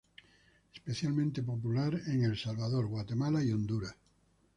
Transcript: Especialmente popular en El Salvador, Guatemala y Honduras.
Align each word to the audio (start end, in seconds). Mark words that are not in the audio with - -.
Especialmente 0.75 1.43
popular 1.43 1.93
en 2.07 2.23
El 2.23 2.35
Salvador, 2.35 2.87
Guatemala 2.87 3.43
y 3.43 3.51
Honduras. 3.51 3.93